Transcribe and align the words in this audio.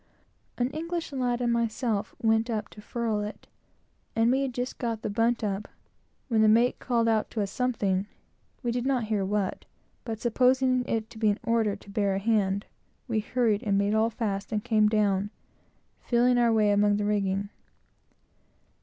An 0.57 0.71
English 0.71 1.11
lad 1.13 1.41
and 1.41 1.53
myself 1.53 2.15
went 2.19 2.49
up 2.49 2.69
to 2.69 2.81
furl 2.81 3.19
it; 3.19 3.45
and 4.15 4.31
we 4.31 4.41
had 4.41 4.51
just 4.51 4.79
got 4.79 5.03
the 5.03 5.11
bunt 5.11 5.43
up, 5.43 5.67
when 6.27 6.41
the 6.41 6.47
mate 6.47 6.79
called 6.79 7.07
out 7.07 7.29
to 7.29 7.39
us, 7.43 7.51
something, 7.51 8.07
we 8.63 8.71
did 8.71 8.83
not 8.83 9.03
hear 9.03 9.23
what, 9.23 9.65
but 10.03 10.19
supposing 10.19 10.83
it 10.85 11.07
to 11.11 11.19
be 11.19 11.29
an 11.29 11.37
order 11.43 11.75
to 11.75 11.89
bear 11.91 12.15
a 12.15 12.19
hand, 12.19 12.65
we 13.07 13.19
hurried, 13.19 13.61
and 13.61 13.77
made 13.77 13.93
all 13.93 14.09
fast, 14.09 14.51
and 14.51 14.63
came 14.63 14.89
down, 14.89 15.29
feeling 15.99 16.39
our 16.39 16.51
way 16.51 16.71
among 16.71 16.97
the 16.97 17.05
rigging. 17.05 17.49